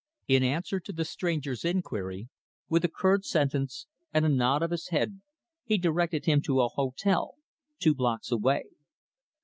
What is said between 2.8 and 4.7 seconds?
a curt sentence and a nod